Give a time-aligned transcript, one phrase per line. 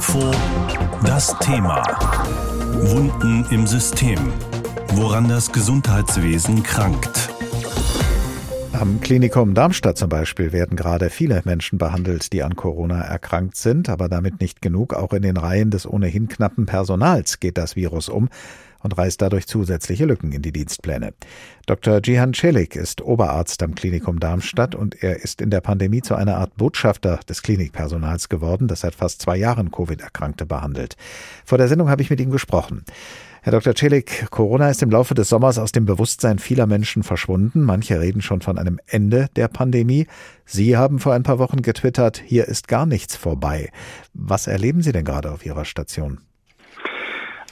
[0.00, 0.30] Info
[1.04, 1.82] das Thema.
[2.72, 4.32] Wunden im System.
[4.94, 7.28] Woran das Gesundheitswesen krankt.
[8.72, 13.90] Am Klinikum Darmstadt zum Beispiel werden gerade viele Menschen behandelt, die an Corona erkrankt sind,
[13.90, 14.94] aber damit nicht genug.
[14.94, 18.30] Auch in den Reihen des ohnehin knappen Personals geht das Virus um
[18.82, 21.14] und reißt dadurch zusätzliche Lücken in die Dienstpläne.
[21.66, 22.00] Dr.
[22.02, 26.36] Jihan Celik ist Oberarzt am Klinikum Darmstadt und er ist in der Pandemie zu einer
[26.36, 30.96] Art Botschafter des Klinikpersonals geworden, das seit fast zwei Jahren Covid-Erkrankte behandelt.
[31.44, 32.84] Vor der Sendung habe ich mit ihm gesprochen.
[33.42, 33.74] Herr Dr.
[33.74, 37.62] Celik, Corona ist im Laufe des Sommers aus dem Bewusstsein vieler Menschen verschwunden.
[37.62, 40.06] Manche reden schon von einem Ende der Pandemie.
[40.44, 43.70] Sie haben vor ein paar Wochen getwittert, hier ist gar nichts vorbei.
[44.12, 46.20] Was erleben Sie denn gerade auf Ihrer Station?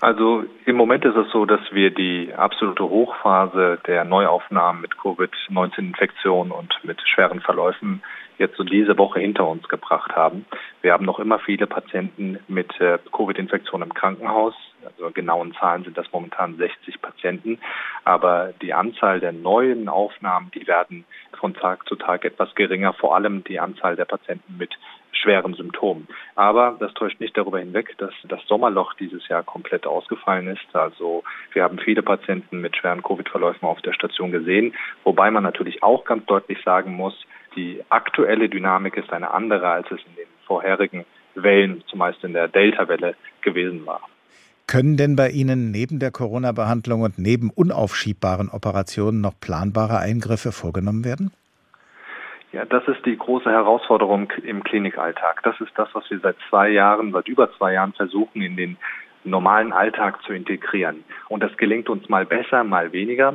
[0.00, 6.52] Also im Moment ist es so, dass wir die absolute Hochphase der Neuaufnahmen mit Covid-19-Infektionen
[6.52, 8.02] und mit schweren Verläufen
[8.38, 10.46] jetzt so diese Woche hinter uns gebracht haben.
[10.82, 14.55] Wir haben noch immer viele Patienten mit äh, Covid-Infektion im Krankenhaus.
[14.84, 17.58] Also genauen Zahlen sind das momentan 60 Patienten.
[18.05, 23.16] Aber die Anzahl der neuen Aufnahmen, die werden von Tag zu Tag etwas geringer, vor
[23.16, 24.70] allem die Anzahl der Patienten mit
[25.19, 26.06] schweren Symptomen.
[26.34, 30.66] Aber das täuscht nicht darüber hinweg, dass das Sommerloch dieses Jahr komplett ausgefallen ist.
[30.72, 34.74] Also wir haben viele Patienten mit schweren Covid-Verläufen auf der Station gesehen,
[35.05, 37.14] wobei man natürlich auch ganz deutlich sagen muss,
[37.56, 42.48] die aktuelle Dynamik ist eine andere, als es in den vorherigen Wellen, zumeist in der
[42.48, 44.00] Delta-Welle, gewesen war.
[44.66, 51.05] Können denn bei Ihnen neben der Corona-Behandlung und neben unaufschiebbaren Operationen noch planbare Eingriffe vorgenommen
[51.05, 51.33] werden?
[52.52, 55.42] Ja, das ist die große Herausforderung im Klinikalltag.
[55.42, 58.77] Das ist das, was wir seit zwei Jahren, seit über zwei Jahren versuchen, in den
[59.24, 61.05] normalen Alltag zu integrieren.
[61.28, 63.34] Und das gelingt uns mal besser, mal weniger.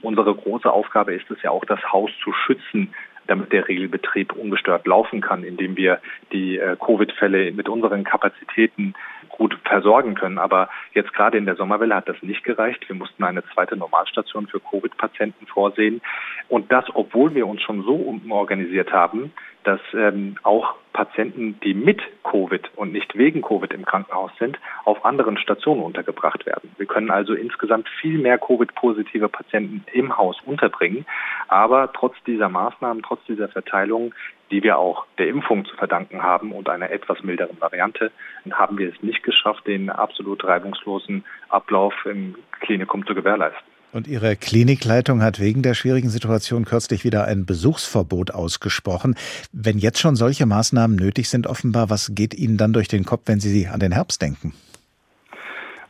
[0.00, 2.94] Unsere große Aufgabe ist es ja auch, das Haus zu schützen,
[3.26, 6.00] damit der Regelbetrieb ungestört laufen kann, indem wir
[6.32, 8.94] die äh, Covid-Fälle mit unseren Kapazitäten
[9.36, 10.38] gut versorgen können.
[10.38, 12.88] Aber jetzt gerade in der Sommerwelle hat das nicht gereicht.
[12.88, 16.00] Wir mussten eine zweite Normalstation für Covid-Patienten vorsehen.
[16.48, 19.32] Und das, obwohl wir uns schon so umorganisiert haben,
[19.64, 25.04] dass ähm, auch Patienten, die mit Covid und nicht wegen Covid im Krankenhaus sind, auf
[25.04, 26.70] anderen Stationen untergebracht werden.
[26.78, 31.04] Wir können also insgesamt viel mehr Covid-positive Patienten im Haus unterbringen.
[31.48, 34.14] Aber trotz dieser Maßnahmen, trotz dieser Verteilung,
[34.50, 38.10] die wir auch der Impfung zu verdanken haben und einer etwas milderen Variante,
[38.50, 43.64] haben wir es nicht geschafft, den absolut reibungslosen Ablauf im Klinikum zu gewährleisten.
[43.92, 49.14] Und Ihre Klinikleitung hat wegen der schwierigen Situation kürzlich wieder ein Besuchsverbot ausgesprochen.
[49.52, 53.22] Wenn jetzt schon solche Maßnahmen nötig sind, offenbar, was geht Ihnen dann durch den Kopf,
[53.26, 54.52] wenn Sie an den Herbst denken?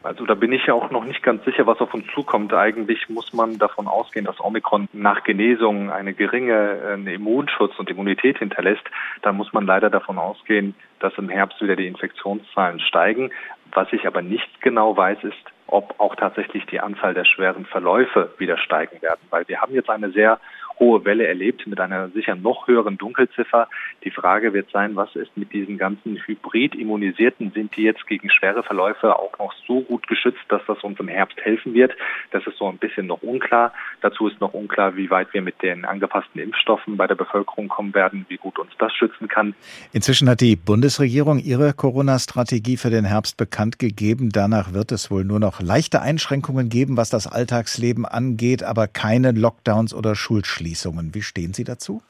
[0.06, 2.54] Also da bin ich ja auch noch nicht ganz sicher, was auf uns zukommt.
[2.54, 8.38] Eigentlich muss man davon ausgehen, dass Omikron nach Genesung eine geringe äh, Immunschutz und Immunität
[8.38, 8.84] hinterlässt.
[9.22, 13.32] Da muss man leider davon ausgehen, dass im Herbst wieder die Infektionszahlen steigen.
[13.72, 15.34] Was ich aber nicht genau weiß, ist,
[15.66, 19.90] ob auch tatsächlich die Anzahl der schweren Verläufe wieder steigen werden, weil wir haben jetzt
[19.90, 20.38] eine sehr
[20.78, 23.68] hohe Welle erlebt mit einer sicher noch höheren Dunkelziffer.
[24.04, 27.52] Die Frage wird sein, was ist mit diesen ganzen Hybrid-Immunisierten?
[27.52, 31.08] Sind die jetzt gegen schwere Verläufe auch noch so gut geschützt, dass das uns im
[31.08, 31.92] Herbst helfen wird?
[32.30, 33.72] Das ist so ein bisschen noch unklar.
[34.02, 37.94] Dazu ist noch unklar, wie weit wir mit den angepassten Impfstoffen bei der Bevölkerung kommen
[37.94, 39.54] werden, wie gut uns das schützen kann.
[39.92, 44.30] Inzwischen hat die Bundesregierung ihre Corona-Strategie für den Herbst bekannt gegeben.
[44.30, 49.32] Danach wird es wohl nur noch leichte Einschränkungen geben, was das Alltagsleben angeht, aber keine
[49.32, 50.65] Lockdowns oder Schulschließungen.
[50.66, 51.14] Schließungen.
[51.14, 52.02] Wie stehen Sie dazu?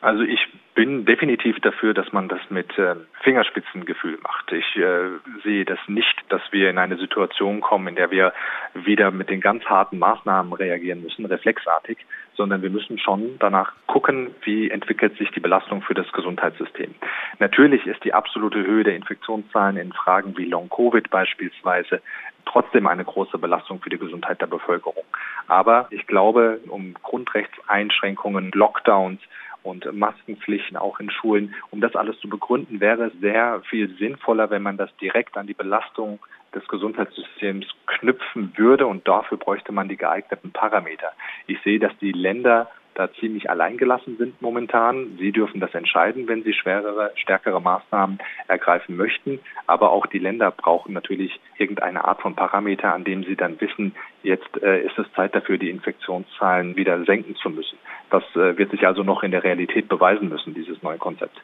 [0.00, 0.38] Also ich
[0.76, 4.52] bin definitiv dafür, dass man das mit äh, Fingerspitzengefühl macht.
[4.52, 5.08] Ich äh,
[5.42, 8.34] sehe das nicht, dass wir in eine Situation kommen, in der wir
[8.74, 11.96] wieder mit den ganz harten Maßnahmen reagieren müssen, reflexartig,
[12.36, 16.94] sondern wir müssen schon danach gucken, wie entwickelt sich die Belastung für das Gesundheitssystem.
[17.38, 22.02] Natürlich ist die absolute Höhe der Infektionszahlen in Fragen wie Long-Covid beispielsweise
[22.44, 25.04] trotzdem eine große Belastung für die Gesundheit der Bevölkerung.
[25.48, 29.20] Aber ich glaube, um Grundrechtseinschränkungen, Lockdowns,
[29.66, 31.54] und Maskenpflichten auch in Schulen.
[31.70, 35.46] Um das alles zu begründen, wäre es sehr viel sinnvoller, wenn man das direkt an
[35.46, 36.20] die Belastung
[36.54, 41.12] des Gesundheitssystems knüpfen würde und dafür bräuchte man die geeigneten Parameter.
[41.46, 45.16] Ich sehe, dass die Länder da ziemlich alleingelassen sind momentan.
[45.18, 48.18] Sie dürfen das entscheiden, wenn sie schwerere, stärkere Maßnahmen
[48.48, 49.38] ergreifen möchten.
[49.66, 53.94] Aber auch die Länder brauchen natürlich irgendeine Art von Parameter, an dem sie dann wissen,
[54.26, 57.78] jetzt äh, ist es Zeit dafür, die Infektionszahlen wieder senken zu müssen.
[58.10, 61.40] Das äh, wird sich also noch in der Realität beweisen müssen, dieses neue Konzept.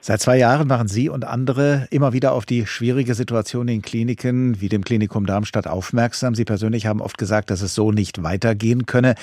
[0.00, 4.60] Seit zwei Jahren machen Sie und andere immer wieder auf die schwierige Situation in Kliniken
[4.60, 6.34] wie dem Klinikum Darmstadt aufmerksam.
[6.34, 9.14] Sie persönlich haben oft gesagt, dass es so nicht weitergehen könne.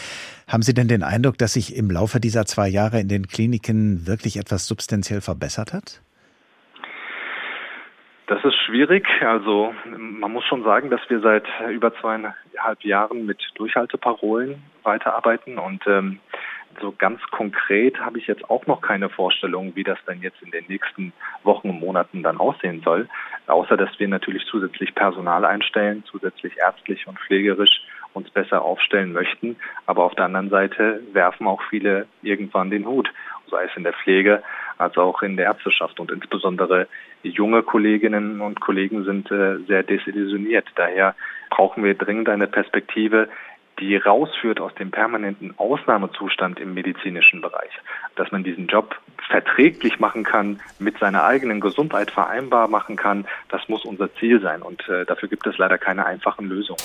[0.47, 4.07] Haben Sie denn den Eindruck, dass sich im Laufe dieser zwei Jahre in den Kliniken
[4.07, 6.01] wirklich etwas substanziell verbessert hat?
[8.27, 9.05] Das ist schwierig.
[9.21, 15.85] Also man muss schon sagen, dass wir seit über zweieinhalb Jahren mit Durchhalteparolen weiterarbeiten und
[15.87, 16.19] ähm,
[16.81, 20.51] so ganz konkret habe ich jetzt auch noch keine Vorstellung, wie das dann jetzt in
[20.51, 23.07] den nächsten Wochen und Monaten dann aussehen soll.
[23.47, 27.81] Außer dass wir natürlich zusätzlich Personal einstellen, zusätzlich ärztlich und pflegerisch
[28.13, 29.55] uns besser aufstellen möchten.
[29.85, 33.11] Aber auf der anderen Seite werfen auch viele irgendwann den Hut,
[33.49, 34.41] sei es in der Pflege
[34.77, 35.99] als auch in der Ärzteschaft.
[35.99, 36.87] Und insbesondere
[37.23, 40.65] junge Kolleginnen und Kollegen sind äh, sehr desillusioniert.
[40.75, 41.15] Daher
[41.49, 43.29] brauchen wir dringend eine Perspektive,
[43.79, 47.71] die rausführt aus dem permanenten Ausnahmezustand im medizinischen Bereich,
[48.15, 48.95] dass man diesen Job
[49.29, 54.61] verträglich machen kann, mit seiner eigenen Gesundheit vereinbar machen kann, das muss unser Ziel sein
[54.61, 56.79] und äh, dafür gibt es leider keine einfachen Lösungen.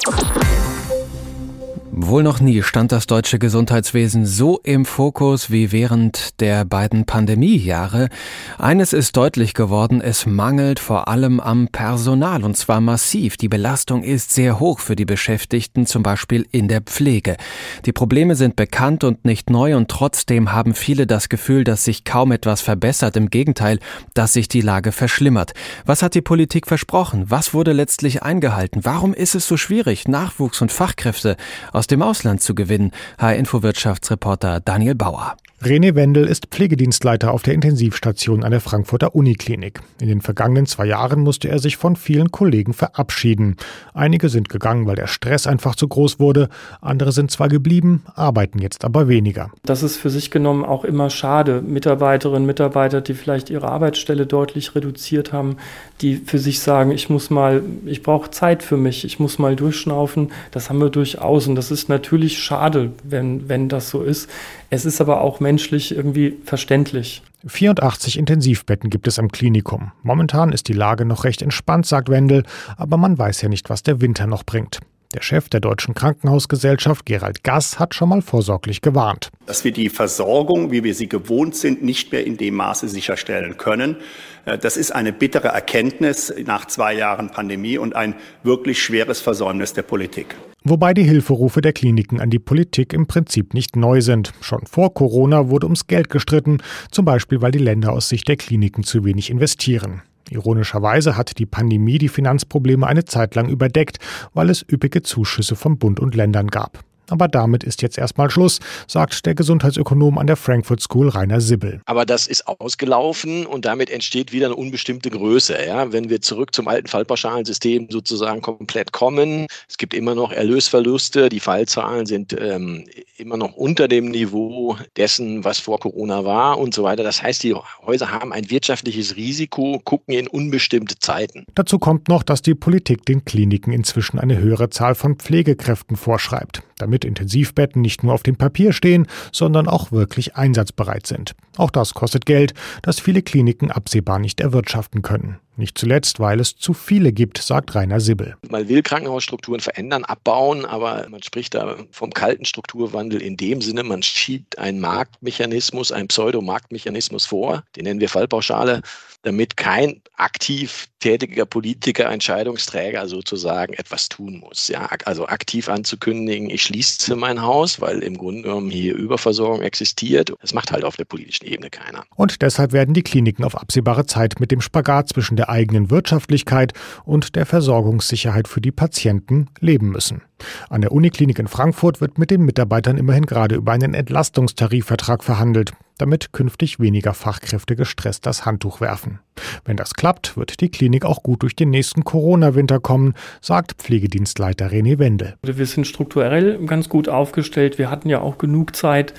[2.00, 8.08] Wohl noch nie stand das deutsche Gesundheitswesen so im Fokus wie während der beiden Pandemiejahre.
[8.56, 13.36] Eines ist deutlich geworden, es mangelt vor allem am Personal und zwar massiv.
[13.36, 17.36] Die Belastung ist sehr hoch für die Beschäftigten, zum Beispiel in der Pflege.
[17.84, 22.04] Die Probleme sind bekannt und nicht neu und trotzdem haben viele das Gefühl, dass sich
[22.04, 23.16] kaum etwas verbessert.
[23.16, 23.80] Im Gegenteil,
[24.14, 25.52] dass sich die Lage verschlimmert.
[25.84, 27.24] Was hat die Politik versprochen?
[27.28, 28.84] Was wurde letztlich eingehalten?
[28.84, 31.36] Warum ist es so schwierig, Nachwuchs und Fachkräfte
[31.72, 32.92] aus dem Ausland zu gewinnen.
[33.18, 35.36] H-Info-Wirtschaftsreporter Daniel Bauer.
[35.60, 39.80] René Wendel ist Pflegedienstleiter auf der Intensivstation an der Frankfurter Uniklinik.
[40.00, 43.56] In den vergangenen zwei Jahren musste er sich von vielen Kollegen verabschieden.
[43.92, 46.48] Einige sind gegangen, weil der Stress einfach zu groß wurde.
[46.80, 49.50] Andere sind zwar geblieben, arbeiten jetzt aber weniger.
[49.64, 51.60] Das ist für sich genommen auch immer schade.
[51.60, 55.56] Mitarbeiterinnen, Mitarbeiter, die vielleicht ihre Arbeitsstelle deutlich reduziert haben,
[56.02, 59.56] die für sich sagen, ich muss mal, ich brauche Zeit für mich, ich muss mal
[59.56, 60.30] durchschnaufen.
[60.52, 61.48] Das haben wir durchaus.
[61.48, 64.30] Und das ist natürlich schade, wenn, wenn das so ist.
[64.70, 67.22] Es ist aber auch menschlich irgendwie verständlich.
[67.46, 69.92] 84 Intensivbetten gibt es am Klinikum.
[70.02, 72.42] Momentan ist die Lage noch recht entspannt, sagt Wendel,
[72.76, 74.80] aber man weiß ja nicht, was der Winter noch bringt.
[75.14, 79.30] Der Chef der Deutschen Krankenhausgesellschaft, Gerald Gass, hat schon mal vorsorglich gewarnt.
[79.46, 83.56] Dass wir die Versorgung, wie wir sie gewohnt sind, nicht mehr in dem Maße sicherstellen
[83.56, 83.96] können.
[84.44, 89.72] Äh, das ist eine bittere Erkenntnis nach zwei Jahren Pandemie und ein wirklich schweres Versäumnis
[89.72, 90.36] der Politik.
[90.64, 94.32] Wobei die Hilferufe der Kliniken an die Politik im Prinzip nicht neu sind.
[94.40, 96.58] Schon vor Corona wurde ums Geld gestritten,
[96.90, 100.02] zum Beispiel weil die Länder aus Sicht der Kliniken zu wenig investieren.
[100.30, 103.98] Ironischerweise hat die Pandemie die Finanzprobleme eine Zeit lang überdeckt,
[104.34, 106.84] weil es üppige Zuschüsse vom Bund und Ländern gab.
[107.10, 111.80] Aber damit ist jetzt erstmal Schluss, sagt der Gesundheitsökonom an der Frankfurt School Rainer Sibbel.
[111.86, 115.56] Aber das ist ausgelaufen und damit entsteht wieder eine unbestimmte Größe.
[115.66, 115.92] Ja?
[115.92, 121.40] Wenn wir zurück zum alten Fallpauschalensystem sozusagen komplett kommen, es gibt immer noch Erlösverluste, die
[121.40, 122.84] Fallzahlen sind ähm,
[123.16, 127.02] immer noch unter dem Niveau dessen, was vor Corona war und so weiter.
[127.02, 131.44] Das heißt, die Häuser haben ein wirtschaftliches Risiko, gucken in unbestimmte Zeiten.
[131.54, 136.62] Dazu kommt noch, dass die Politik den Kliniken inzwischen eine höhere Zahl von Pflegekräften vorschreibt
[136.78, 141.34] damit Intensivbetten nicht nur auf dem Papier stehen, sondern auch wirklich einsatzbereit sind.
[141.56, 145.38] Auch das kostet Geld, das viele Kliniken absehbar nicht erwirtschaften können.
[145.58, 148.36] Nicht zuletzt, weil es zu viele gibt, sagt Rainer Sibbel.
[148.48, 153.82] Man will Krankenhausstrukturen verändern, abbauen, aber man spricht da vom kalten Strukturwandel in dem Sinne,
[153.82, 158.82] man schiebt einen Marktmechanismus, einen Pseudomarktmechanismus vor, den nennen wir Fallpauschale,
[159.22, 164.68] damit kein aktiv tätiger Politiker, Entscheidungsträger sozusagen etwas tun muss.
[164.68, 170.32] Ja, also aktiv anzukündigen, ich schließe mein Haus, weil im Grunde genommen hier Überversorgung existiert.
[170.40, 172.04] Das macht halt auf der politischen Ebene keiner.
[172.16, 176.72] Und deshalb werden die Kliniken auf absehbare Zeit mit dem Spagat zwischen der eigenen Wirtschaftlichkeit
[177.04, 180.22] und der Versorgungssicherheit für die Patienten leben müssen.
[180.68, 185.72] An der Uniklinik in Frankfurt wird mit den Mitarbeitern immerhin gerade über einen Entlastungstarifvertrag verhandelt,
[185.98, 189.18] damit künftig weniger Fachkräfte gestresst das Handtuch werfen.
[189.64, 194.68] Wenn das klappt, wird die Klinik auch gut durch den nächsten Corona-Winter kommen, sagt Pflegedienstleiter
[194.68, 195.34] René Wendel.
[195.42, 197.78] Wir sind strukturell ganz gut aufgestellt.
[197.78, 199.12] Wir hatten ja auch genug Zeit,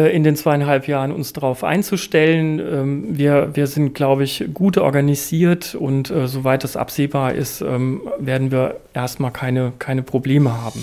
[0.00, 2.58] in den zweieinhalb Jahren uns darauf einzustellen.
[2.58, 8.00] Ähm, wir, wir sind, glaube ich, gut organisiert und äh, soweit es absehbar ist, ähm,
[8.18, 10.80] werden wir erstmal keine, keine Probleme haben.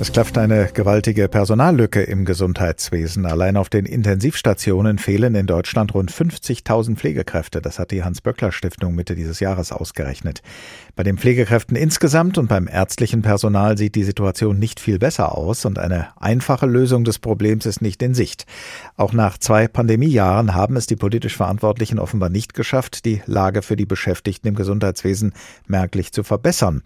[0.00, 3.26] Es klafft eine gewaltige Personallücke im Gesundheitswesen.
[3.26, 7.60] Allein auf den Intensivstationen fehlen in Deutschland rund 50.000 Pflegekräfte.
[7.60, 10.40] Das hat die Hans-Böckler-Stiftung Mitte dieses Jahres ausgerechnet.
[10.96, 15.66] Bei den Pflegekräften insgesamt und beim ärztlichen Personal sieht die Situation nicht viel besser aus
[15.66, 18.46] und eine einfache Lösung des Problems ist nicht in Sicht.
[18.96, 23.76] Auch nach zwei Pandemiejahren haben es die politisch Verantwortlichen offenbar nicht geschafft, die Lage für
[23.76, 25.34] die Beschäftigten im Gesundheitswesen
[25.66, 26.80] merklich zu verbessern.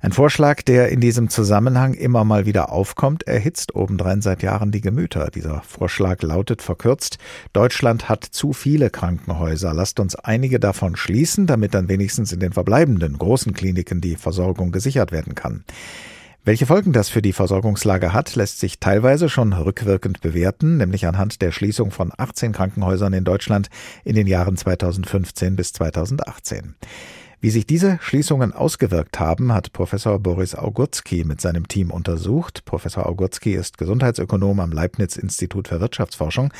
[0.00, 4.80] Ein Vorschlag, der in diesem Zusammenhang immer mal wieder aufkommt, erhitzt obendrein seit Jahren die
[4.80, 5.28] Gemüter.
[5.34, 7.18] Dieser Vorschlag lautet verkürzt,
[7.52, 9.74] Deutschland hat zu viele Krankenhäuser.
[9.74, 14.70] Lasst uns einige davon schließen, damit dann wenigstens in den verbleibenden großen Kliniken die Versorgung
[14.70, 15.64] gesichert werden kann.
[16.44, 21.42] Welche Folgen das für die Versorgungslage hat, lässt sich teilweise schon rückwirkend bewerten, nämlich anhand
[21.42, 23.68] der Schließung von 18 Krankenhäusern in Deutschland
[24.04, 26.76] in den Jahren 2015 bis 2018.
[27.40, 32.64] Wie sich diese Schließungen ausgewirkt haben, hat Professor Boris Augurski mit seinem Team untersucht.
[32.64, 36.52] Professor Augurski ist Gesundheitsökonom am Leibniz-Institut für Wirtschaftsforschung.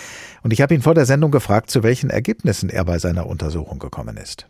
[0.44, 3.80] Und ich habe ihn vor der Sendung gefragt, zu welchen Ergebnissen er bei seiner Untersuchung
[3.80, 4.46] gekommen ist.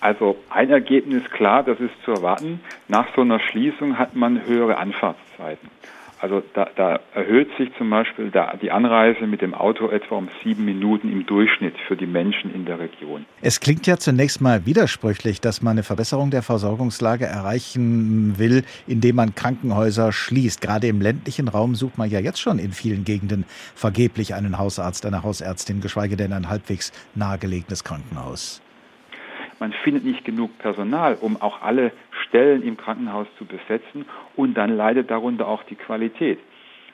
[0.00, 2.60] Also ein Ergebnis klar, das ist zu erwarten.
[2.88, 5.70] Nach so einer Schließung hat man höhere Anfahrtszeiten.
[6.24, 10.30] Also da, da erhöht sich zum Beispiel da die Anreise mit dem Auto etwa um
[10.42, 13.26] sieben Minuten im Durchschnitt für die Menschen in der Region.
[13.42, 19.16] Es klingt ja zunächst mal widersprüchlich, dass man eine Verbesserung der Versorgungslage erreichen will, indem
[19.16, 20.62] man Krankenhäuser schließt.
[20.62, 25.04] Gerade im ländlichen Raum sucht man ja jetzt schon in vielen Gegenden vergeblich einen Hausarzt,
[25.04, 28.63] eine Hausärztin, geschweige denn ein halbwegs nahegelegenes Krankenhaus
[29.64, 34.04] man findet nicht genug Personal, um auch alle Stellen im Krankenhaus zu besetzen
[34.36, 36.38] und dann leidet darunter auch die Qualität.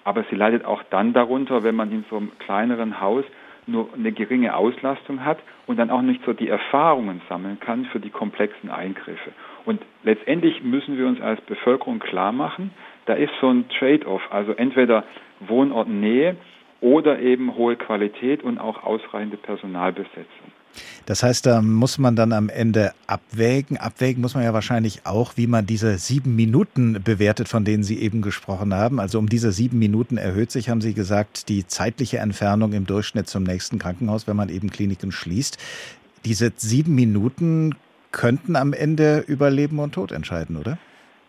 [0.05, 3.25] Aber sie leidet auch dann darunter, wenn man in so einem kleineren Haus
[3.67, 7.99] nur eine geringe Auslastung hat und dann auch nicht so die Erfahrungen sammeln kann für
[7.99, 9.33] die komplexen Eingriffe.
[9.65, 12.71] Und letztendlich müssen wir uns als Bevölkerung klar machen,
[13.07, 15.03] da ist so ein Trade-off, also entweder
[15.41, 16.37] Wohnortnähe
[16.81, 20.53] oder eben hohe Qualität und auch ausreichende Personalbesetzung.
[21.07, 23.77] Das heißt, da muss man dann am Ende abwägen.
[23.77, 28.01] Abwägen muss man ja wahrscheinlich auch, wie man diese sieben Minuten bewertet, von denen Sie
[28.01, 29.01] eben gesprochen haben.
[29.01, 33.29] Also um diese sieben Minuten erhöht sich, haben Sie gesagt, die zeitliche Entfernung im Durchschnitt
[33.29, 35.59] zum nächsten Krankenhaus, wenn man eben Kliniken schließt.
[36.25, 37.75] Diese sieben Minuten
[38.13, 40.79] könnten am Ende über Leben und Tod entscheiden, oder?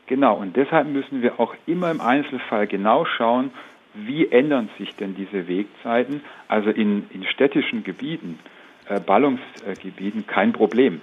[0.07, 3.51] Genau, und deshalb müssen wir auch immer im Einzelfall genau schauen,
[3.93, 8.39] wie ändern sich denn diese Wegzeiten, also in, in städtischen Gebieten
[8.99, 11.01] Ballungsgebieten kein Problem.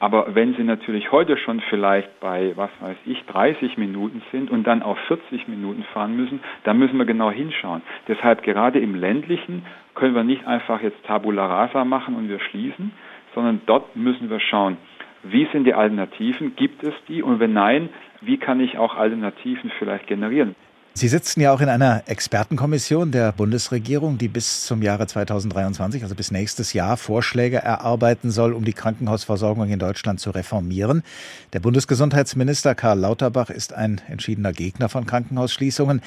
[0.00, 4.64] Aber wenn Sie natürlich heute schon vielleicht bei, was weiß ich, 30 Minuten sind und
[4.64, 7.82] dann auf 40 Minuten fahren müssen, dann müssen wir genau hinschauen.
[8.06, 9.64] Deshalb gerade im ländlichen
[9.94, 12.92] können wir nicht einfach jetzt Tabula rasa machen und wir schließen,
[13.34, 14.76] sondern dort müssen wir schauen,
[15.24, 17.88] wie sind die Alternativen, gibt es die und wenn nein,
[18.20, 20.54] wie kann ich auch Alternativen vielleicht generieren.
[20.94, 26.16] Sie sitzen ja auch in einer Expertenkommission der Bundesregierung, die bis zum Jahre 2023, also
[26.16, 31.04] bis nächstes Jahr, Vorschläge erarbeiten soll, um die Krankenhausversorgung in Deutschland zu reformieren.
[31.52, 36.02] Der Bundesgesundheitsminister Karl Lauterbach ist ein entschiedener Gegner von Krankenhausschließungen.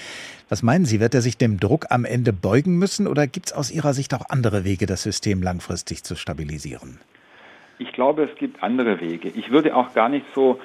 [0.49, 3.53] Was meinen Sie, wird er sich dem Druck am Ende beugen müssen oder gibt es
[3.53, 6.99] aus Ihrer Sicht auch andere Wege, das System langfristig zu stabilisieren?
[7.81, 9.29] Ich glaube, es gibt andere Wege.
[9.29, 10.59] Ich würde auch gar nicht so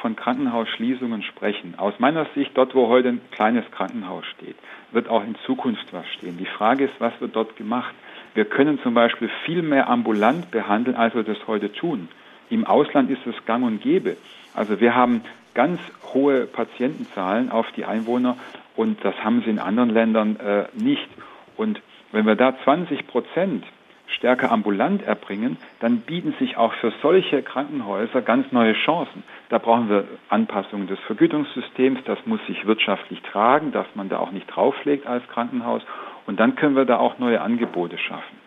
[0.00, 1.74] von Krankenhausschließungen sprechen.
[1.78, 4.56] Aus meiner Sicht, dort wo heute ein kleines Krankenhaus steht,
[4.90, 6.36] wird auch in Zukunft was stehen.
[6.38, 7.94] Die Frage ist, was wird dort gemacht?
[8.34, 12.08] Wir können zum Beispiel viel mehr ambulant behandeln, als wir das heute tun.
[12.50, 14.16] Im Ausland ist es gang und gäbe.
[14.54, 15.22] Also wir haben
[15.54, 15.80] ganz
[16.12, 18.36] hohe Patientenzahlen auf die Einwohner
[18.76, 21.08] und das haben sie in anderen Ländern äh, nicht.
[21.56, 23.64] Und wenn wir da 20 Prozent
[24.12, 29.22] stärker ambulant erbringen, dann bieten sich auch für solche Krankenhäuser ganz neue Chancen.
[29.48, 34.32] Da brauchen wir Anpassungen des Vergütungssystems, das muss sich wirtschaftlich tragen, dass man da auch
[34.32, 35.82] nicht drauflegt als Krankenhaus
[36.26, 38.42] und dann können wir da auch neue Angebote schaffen.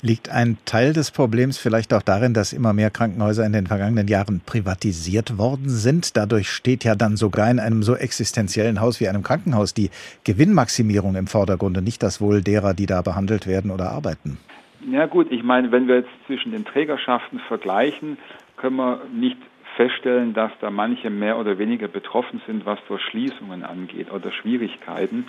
[0.00, 4.06] Liegt ein Teil des Problems vielleicht auch darin, dass immer mehr Krankenhäuser in den vergangenen
[4.06, 6.16] Jahren privatisiert worden sind?
[6.16, 9.90] Dadurch steht ja dann sogar in einem so existenziellen Haus wie einem Krankenhaus die
[10.22, 14.38] Gewinnmaximierung im Vordergrund und nicht das Wohl derer, die da behandelt werden oder arbeiten.
[14.80, 18.16] Ja gut, ich meine, wenn wir jetzt zwischen den Trägerschaften vergleichen,
[18.56, 19.38] können wir nicht
[19.76, 25.26] feststellen, dass da manche mehr oder weniger betroffen sind, was so Schließungen angeht oder Schwierigkeiten.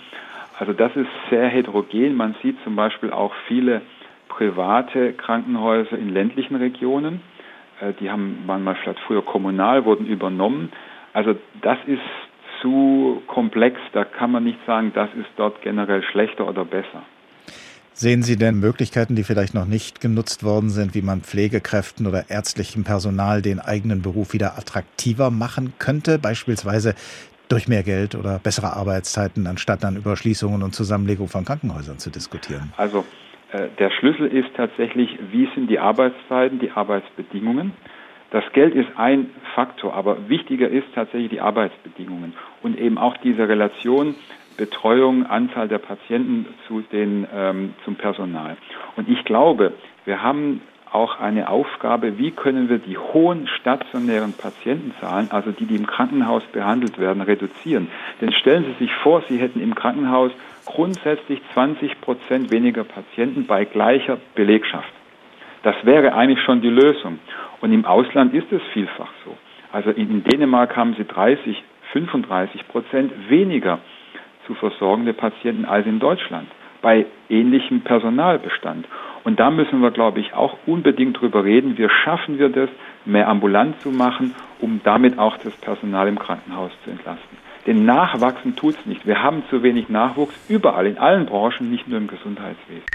[0.58, 2.14] Also das ist sehr heterogen.
[2.16, 3.82] Man sieht zum Beispiel auch viele
[4.28, 7.20] private Krankenhäuser in ländlichen Regionen.
[7.80, 10.72] Äh, die haben waren mal vielleicht früher kommunal, wurden übernommen.
[11.12, 12.00] Also das ist
[12.60, 13.80] zu komplex.
[13.92, 17.02] Da kann man nicht sagen, das ist dort generell schlechter oder besser.
[17.92, 22.30] Sehen Sie denn Möglichkeiten, die vielleicht noch nicht genutzt worden sind, wie man Pflegekräften oder
[22.30, 26.94] ärztlichem Personal den eigenen Beruf wieder attraktiver machen könnte, beispielsweise
[27.48, 32.10] durch mehr Geld oder bessere Arbeitszeiten, anstatt dann über Schließungen und Zusammenlegung von Krankenhäusern zu
[32.10, 32.72] diskutieren?
[32.76, 33.04] Also
[33.52, 37.72] äh, der Schlüssel ist tatsächlich, wie sind die Arbeitszeiten, die Arbeitsbedingungen.
[38.30, 43.48] Das Geld ist ein Faktor, aber wichtiger ist tatsächlich die Arbeitsbedingungen und eben auch diese
[43.48, 44.14] Relation
[44.60, 48.58] Betreuung, Anzahl der Patienten zu den, ähm, zum Personal.
[48.94, 49.72] Und ich glaube,
[50.04, 50.60] wir haben
[50.92, 56.42] auch eine Aufgabe, wie können wir die hohen stationären Patientenzahlen, also die, die im Krankenhaus
[56.52, 57.88] behandelt werden, reduzieren.
[58.20, 60.30] Denn stellen Sie sich vor, Sie hätten im Krankenhaus
[60.66, 64.92] grundsätzlich 20 Prozent weniger Patienten bei gleicher Belegschaft.
[65.62, 67.18] Das wäre eigentlich schon die Lösung.
[67.62, 69.38] Und im Ausland ist es vielfach so.
[69.72, 71.62] Also in, Dänemark haben sie 30,
[71.92, 73.78] 35 Prozent weniger
[74.50, 76.48] zu versorgende Patienten als in Deutschland
[76.82, 78.86] bei ähnlichem Personalbestand.
[79.22, 81.78] Und da müssen wir, glaube ich, auch unbedingt drüber reden.
[81.78, 82.68] Wie schaffen wir das,
[83.04, 87.38] mehr ambulant zu machen, um damit auch das Personal im Krankenhaus zu entlasten?
[87.66, 89.06] Denn Nachwachsen tut es nicht.
[89.06, 92.86] Wir haben zu wenig Nachwuchs überall, in allen Branchen, nicht nur im Gesundheitswesen.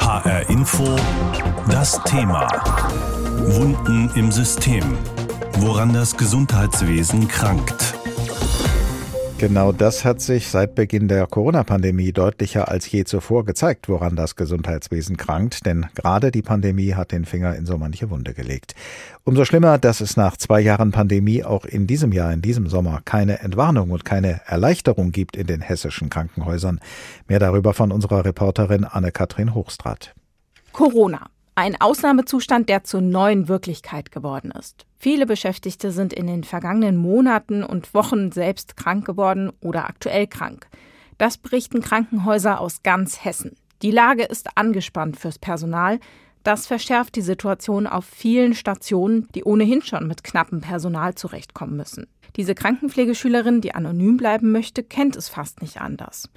[0.00, 0.96] HR Info,
[1.70, 2.46] das Thema.
[3.58, 4.96] Wunden im System.
[5.58, 7.95] Woran das Gesundheitswesen krankt.
[9.38, 14.34] Genau das hat sich seit Beginn der Corona-Pandemie deutlicher als je zuvor gezeigt, woran das
[14.34, 18.74] Gesundheitswesen krankt, denn gerade die Pandemie hat den Finger in so manche Wunde gelegt.
[19.24, 23.02] Umso schlimmer, dass es nach zwei Jahren Pandemie auch in diesem Jahr, in diesem Sommer,
[23.04, 26.80] keine Entwarnung und keine Erleichterung gibt in den hessischen Krankenhäusern.
[27.28, 30.14] Mehr darüber von unserer Reporterin Anne-Kathrin Hochstrat.
[30.72, 31.28] Corona.
[31.54, 34.85] Ein Ausnahmezustand, der zur neuen Wirklichkeit geworden ist.
[34.98, 40.68] Viele Beschäftigte sind in den vergangenen Monaten und Wochen selbst krank geworden oder aktuell krank.
[41.18, 43.56] Das berichten Krankenhäuser aus ganz Hessen.
[43.82, 46.00] Die Lage ist angespannt fürs Personal.
[46.42, 52.06] Das verschärft die Situation auf vielen Stationen, die ohnehin schon mit knappem Personal zurechtkommen müssen.
[52.36, 56.28] Diese Krankenpflegeschülerin, die anonym bleiben möchte, kennt es fast nicht anders.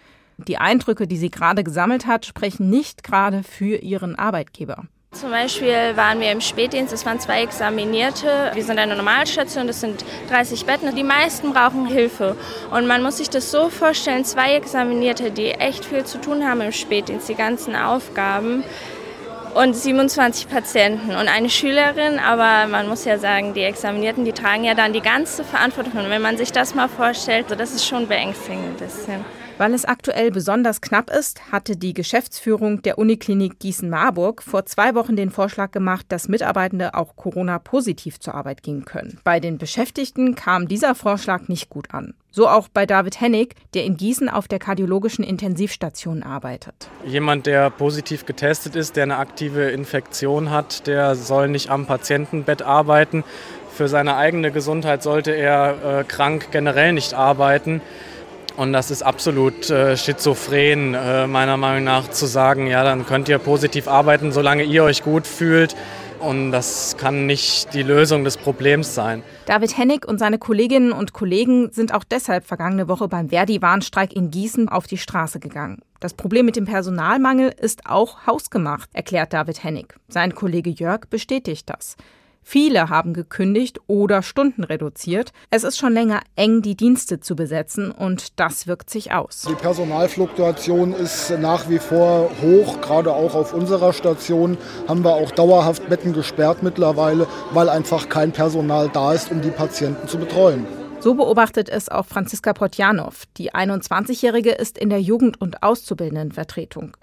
[0.48, 4.86] Die Eindrücke, die sie gerade gesammelt hat, sprechen nicht gerade für ihren Arbeitgeber.
[5.12, 8.51] Zum Beispiel waren wir im Spätdienst, es waren zwei Examinierte.
[8.54, 10.96] Wir sind eine Normalstation, das sind 30 Betten.
[10.96, 12.38] Die meisten brauchen Hilfe.
[12.72, 16.62] Und man muss sich das so vorstellen, zwei Examinierte, die echt viel zu tun haben
[16.62, 18.63] im Spätdienst, die ganzen Aufgaben.
[19.56, 24.63] Und 27 Patienten und eine Schülerin, aber man muss ja sagen, die Examinierten, die tragen
[24.63, 25.94] ja dann die ganze Verantwortung.
[25.94, 29.25] Und wenn man sich das mal vorstellt, das ist schon beängstigend ein bisschen.
[29.60, 35.18] Weil es aktuell besonders knapp ist, hatte die Geschäftsführung der Uniklinik Gießen-Marburg vor zwei Wochen
[35.18, 39.19] den Vorschlag gemacht, dass Mitarbeitende auch Corona-positiv zur Arbeit gehen können.
[39.26, 42.13] Bei den Beschäftigten kam dieser Vorschlag nicht gut an.
[42.32, 46.88] So auch bei David Hennig, der in Gießen auf der kardiologischen Intensivstation arbeitet.
[47.06, 52.62] Jemand, der positiv getestet ist, der eine aktive Infektion hat, der soll nicht am Patientenbett
[52.62, 53.26] arbeiten.
[53.74, 57.82] Für seine eigene Gesundheit sollte er äh, krank generell nicht arbeiten.
[58.60, 63.30] Und das ist absolut äh, schizophren, äh, meiner Meinung nach, zu sagen, ja, dann könnt
[63.30, 65.78] ihr positiv arbeiten, solange ihr euch gut fühlt.
[66.19, 69.24] Und das kann nicht die Lösung des Problems sein.
[69.45, 74.30] David Hennig und seine Kolleginnen und Kollegen sind auch deshalb vergangene Woche beim Verdi-Warnstreik in
[74.30, 75.80] Gießen auf die Straße gegangen.
[76.02, 79.95] Das Problem mit dem Personalmangel ist auch hausgemacht, erklärt David Hennig.
[80.10, 81.95] Sein Kollege Jörg bestätigt das.
[82.41, 85.32] Viele haben gekündigt oder Stunden reduziert.
[85.52, 89.45] Es ist schon länger eng, die Dienste zu besetzen und das wirkt sich aus.
[89.47, 92.82] Die Personalfluktuation ist nach wie vor hoch.
[92.82, 98.32] Gerade auch auf unserer Station haben wir auch dauerhaft Betten gesperrt mittlerweile, weil einfach kein
[98.32, 100.65] Personal da ist, um die Patienten zu betreuen.
[101.02, 103.23] So beobachtet es auch Franziska Potjanov.
[103.38, 106.97] Die 21-Jährige ist in der Jugend- und Auszubildendenvertretung.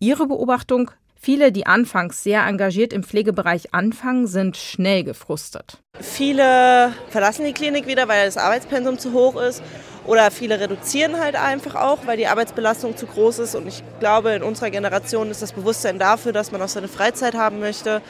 [0.00, 5.78] Ihre Beobachtung, Viele, die anfangs sehr engagiert im Pflegebereich anfangen, sind schnell gefrustet.
[6.00, 9.62] Viele verlassen die Klinik wieder, weil das Arbeitspensum zu hoch ist.
[10.06, 13.54] Oder viele reduzieren halt einfach auch, weil die Arbeitsbelastung zu groß ist.
[13.54, 17.34] Und ich glaube, in unserer Generation ist das Bewusstsein dafür, dass man auch seine Freizeit
[17.34, 18.00] haben möchte,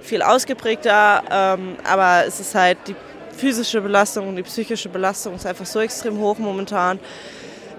[0.00, 1.24] viel ausgeprägter.
[1.30, 2.94] Ähm, aber es ist halt die
[3.36, 7.00] physische Belastung und die psychische Belastung ist einfach so extrem hoch momentan,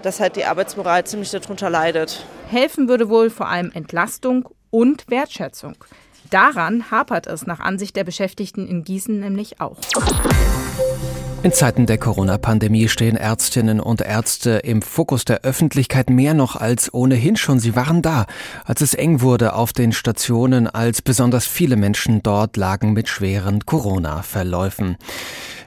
[0.01, 2.23] dass halt die Arbeitsmoral ziemlich darunter leidet.
[2.49, 5.77] Helfen würde wohl vor allem Entlastung und Wertschätzung.
[6.31, 9.77] Daran hapert es nach Ansicht der Beschäftigten in Gießen nämlich auch.
[11.43, 16.91] In Zeiten der Corona-Pandemie stehen Ärztinnen und Ärzte im Fokus der Öffentlichkeit mehr noch als
[16.93, 17.59] ohnehin schon.
[17.59, 18.25] Sie waren da,
[18.63, 23.65] als es eng wurde auf den Stationen, als besonders viele Menschen dort lagen mit schweren
[23.65, 24.97] Corona-Verläufen.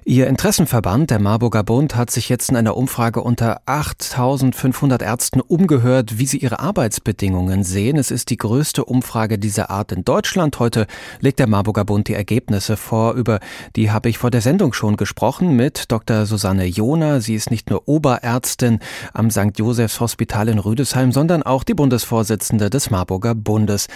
[0.09, 6.19] Ihr Interessenverband, der Marburger Bund, hat sich jetzt in einer Umfrage unter 8500 Ärzten umgehört,
[6.19, 7.99] wie sie ihre Arbeitsbedingungen sehen.
[7.99, 10.59] Es ist die größte Umfrage dieser Art in Deutschland.
[10.61, 10.87] Heute
[11.21, 13.13] legt der Marburger Bund die Ergebnisse vor.
[13.13, 13.39] Über
[13.77, 16.27] die habe ich vor der Sendung schon gesprochen mit Dr.
[16.27, 17.21] Susanne Jona.
[17.21, 18.81] Sie ist nicht nur Oberärztin
[19.13, 19.59] am St.
[19.59, 23.89] Josephs Hospital in Rüdesheim, sondern auch die Bundesvorsitzende des Marburger Bundes.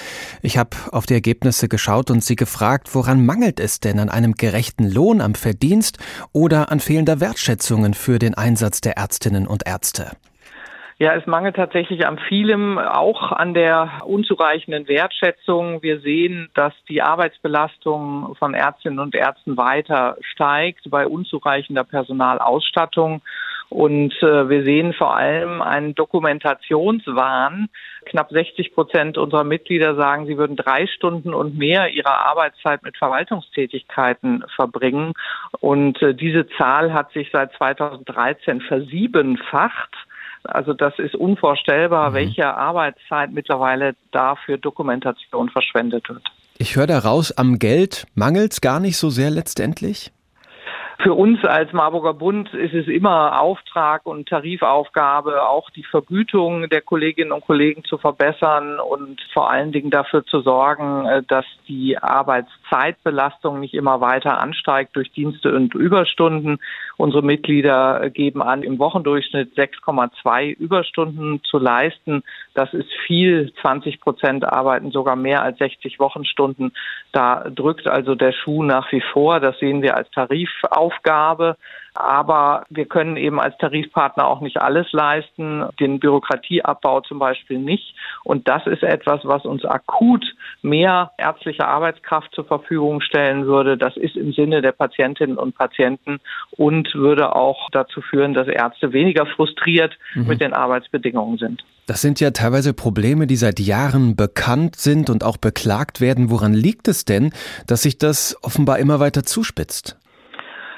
[0.42, 4.34] Ich habe auf die Ergebnisse geschaut und sie gefragt, woran mangelt es denn an einem
[4.34, 5.98] gerechten Lohn, am Verdienst
[6.32, 10.12] oder an fehlender Wertschätzungen für den Einsatz der Ärztinnen und Ärzte?
[11.02, 15.82] Ja, es mangelt tatsächlich an vielem, auch an der unzureichenden Wertschätzung.
[15.82, 23.20] Wir sehen, dass die Arbeitsbelastung von Ärztinnen und Ärzten weiter steigt bei unzureichender Personalausstattung.
[23.68, 27.68] Und äh, wir sehen vor allem einen Dokumentationswahn.
[28.04, 32.96] Knapp 60 Prozent unserer Mitglieder sagen, sie würden drei Stunden und mehr ihrer Arbeitszeit mit
[32.96, 35.14] Verwaltungstätigkeiten verbringen.
[35.58, 39.96] Und äh, diese Zahl hat sich seit 2013 versiebenfacht.
[40.44, 42.14] Also das ist unvorstellbar, mhm.
[42.14, 46.22] welche Arbeitszeit mittlerweile da für Dokumentation verschwendet wird.
[46.58, 50.12] Ich höre daraus, am Geld mangelt es gar nicht so sehr letztendlich?
[51.02, 56.80] Für uns als Marburger Bund ist es immer Auftrag und Tarifaufgabe, auch die Vergütung der
[56.80, 61.98] Kolleginnen und Kollegen zu verbessern und vor allen Dingen dafür zu sorgen, äh, dass die
[62.72, 66.58] Arbeitszeitbelastung nicht immer weiter ansteigt durch Dienste und Überstunden.
[66.96, 72.22] Unsere Mitglieder geben an, im Wochendurchschnitt 6,2 Überstunden zu leisten.
[72.54, 73.52] Das ist viel.
[73.60, 76.72] 20 Prozent arbeiten sogar mehr als 60 Wochenstunden.
[77.12, 79.40] Da drückt also der Schuh nach wie vor.
[79.40, 81.56] Das sehen wir als Tarifaufgabe.
[81.94, 87.94] Aber wir können eben als Tarifpartner auch nicht alles leisten, den Bürokratieabbau zum Beispiel nicht.
[88.24, 90.24] Und das ist etwas, was uns akut
[90.62, 93.76] mehr ärztliche Arbeitskraft zur Verfügung stellen würde.
[93.76, 96.20] Das ist im Sinne der Patientinnen und Patienten
[96.52, 100.26] und würde auch dazu führen, dass Ärzte weniger frustriert mhm.
[100.26, 101.62] mit den Arbeitsbedingungen sind.
[101.86, 106.30] Das sind ja teilweise Probleme, die seit Jahren bekannt sind und auch beklagt werden.
[106.30, 107.32] Woran liegt es denn,
[107.66, 109.98] dass sich das offenbar immer weiter zuspitzt?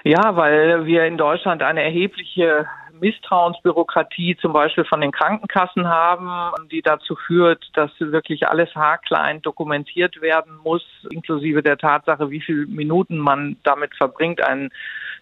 [0.07, 2.67] Ja, weil wir in Deutschland eine erhebliche
[3.01, 10.21] Misstrauensbürokratie zum Beispiel von den Krankenkassen haben, die dazu führt, dass wirklich alles haarklein dokumentiert
[10.21, 14.71] werden muss, inklusive der Tatsache, wie viele Minuten man damit verbringt, einen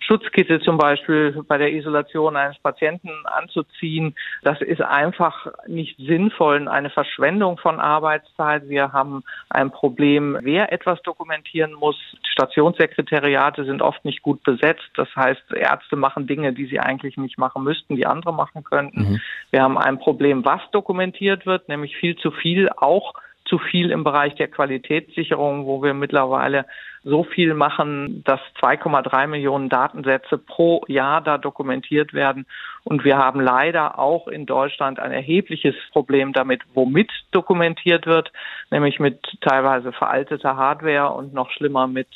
[0.07, 4.15] Schutzkittel zum Beispiel bei der Isolation eines Patienten anzuziehen.
[4.43, 8.69] Das ist einfach nicht sinnvoll, eine Verschwendung von Arbeitszeit.
[8.69, 11.97] Wir haben ein Problem, wer etwas dokumentieren muss.
[12.25, 14.91] Stationssekretariate sind oft nicht gut besetzt.
[14.97, 19.01] Das heißt, Ärzte machen Dinge, die sie eigentlich nicht machen müssten, die andere machen könnten.
[19.01, 19.21] Mhm.
[19.51, 24.05] Wir haben ein Problem, was dokumentiert wird, nämlich viel zu viel auch zu viel im
[24.05, 26.65] Bereich der Qualitätssicherung, wo wir mittlerweile
[27.05, 32.47] so viel machen, dass 2,3 Millionen Datensätze pro Jahr da dokumentiert werden.
[32.85, 38.33] Und wir haben leider auch in Deutschland ein erhebliches Problem damit, womit dokumentiert wird,
[38.71, 42.09] nämlich mit teilweise veralteter Hardware und noch schlimmer mit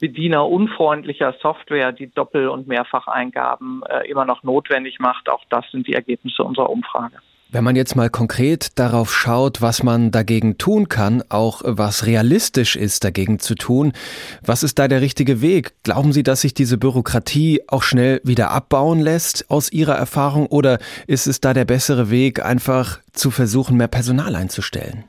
[0.00, 5.30] bedienerunfreundlicher Software, die Doppel- und Mehrfacheingaben äh, immer noch notwendig macht.
[5.30, 7.18] Auch das sind die Ergebnisse unserer Umfrage.
[7.54, 12.74] Wenn man jetzt mal konkret darauf schaut, was man dagegen tun kann, auch was realistisch
[12.74, 13.92] ist dagegen zu tun,
[14.44, 15.72] was ist da der richtige Weg?
[15.84, 20.80] Glauben Sie, dass sich diese Bürokratie auch schnell wieder abbauen lässt aus Ihrer Erfahrung oder
[21.06, 25.04] ist es da der bessere Weg, einfach zu versuchen, mehr Personal einzustellen?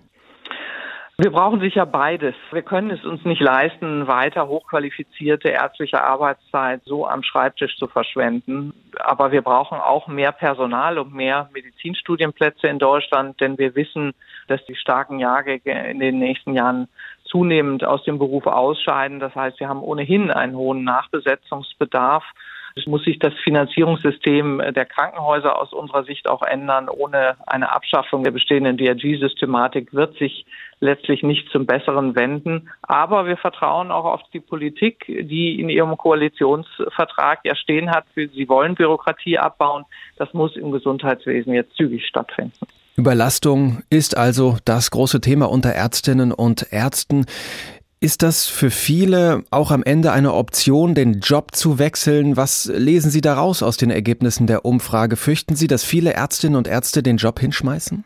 [1.18, 2.36] Wir brauchen sicher beides.
[2.52, 8.74] Wir können es uns nicht leisten, weiter hochqualifizierte ärztliche Arbeitszeit so am Schreibtisch zu verschwenden.
[9.00, 14.14] Aber wir brauchen auch mehr Personal und mehr Medizinstudienplätze in Deutschland, denn wir wissen,
[14.50, 16.90] dass die starken Jahrgänge in den nächsten Jahren
[17.24, 19.22] zunehmend aus dem Beruf ausscheiden.
[19.22, 22.26] Das heißt, wir haben ohnehin einen hohen Nachbesetzungsbedarf.
[22.78, 26.90] Es muss sich das Finanzierungssystem der Krankenhäuser aus unserer Sicht auch ändern.
[26.90, 30.46] Ohne eine Abschaffung der bestehenden DRG-Systematik wird sich
[30.82, 32.70] letztlich nicht zum Besseren wenden.
[32.82, 38.04] Aber wir vertrauen auch auf die Politik, die in ihrem Koalitionsvertrag ja stehen hat.
[38.14, 39.86] Sie wollen Bürokratie abbauen.
[40.18, 42.68] Das muss im Gesundheitswesen jetzt zügig stattfinden.
[42.98, 47.26] Überlastung ist also das große Thema unter Ärztinnen und Ärzten.
[48.06, 52.38] Ist das für viele auch am Ende eine Option, den Job zu wechseln?
[52.38, 55.16] Was lesen Sie daraus aus den Ergebnissen der Umfrage?
[55.16, 58.06] Fürchten Sie, dass viele Ärztinnen und Ärzte den Job hinschmeißen?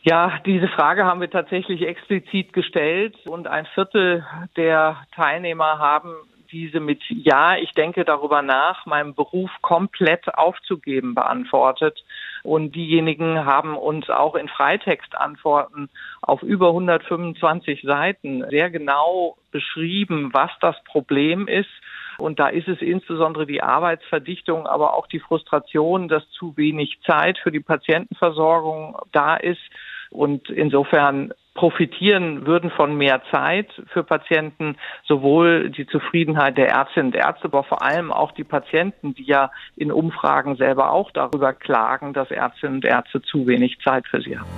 [0.00, 4.24] Ja, diese Frage haben wir tatsächlich explizit gestellt und ein Viertel
[4.56, 6.14] der Teilnehmer haben
[6.50, 12.02] diese mit Ja, ich denke darüber nach, meinen Beruf komplett aufzugeben beantwortet.
[12.44, 15.88] Und diejenigen haben uns auch in Freitextantworten
[16.20, 21.70] auf über 125 Seiten sehr genau beschrieben, was das Problem ist.
[22.18, 27.38] Und da ist es insbesondere die Arbeitsverdichtung, aber auch die Frustration, dass zu wenig Zeit
[27.38, 29.62] für die Patientenversorgung da ist.
[30.10, 37.16] Und insofern profitieren würden von mehr Zeit für Patienten, sowohl die Zufriedenheit der Ärztinnen und
[37.16, 42.12] Ärzte, aber vor allem auch die Patienten, die ja in Umfragen selber auch darüber klagen,
[42.12, 44.50] dass Ärztinnen und Ärzte zu wenig Zeit für sie haben.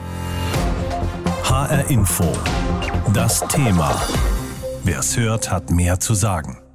[1.45, 2.25] HR Info.
[3.15, 3.91] Das Thema.
[4.85, 6.66] Wer es hört, hat mehr zu sagen.